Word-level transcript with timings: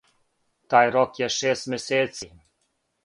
Тај 0.73 0.89
рок 0.95 1.19
је 1.23 1.29
шест 1.35 1.69
месеци. 1.75 2.31